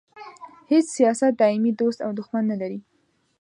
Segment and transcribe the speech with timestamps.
[0.71, 2.79] هیڅ سیاست دایمي دوست او دوښمن نه لري.